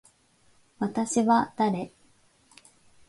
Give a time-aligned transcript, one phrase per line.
[0.79, 1.93] 私は誰。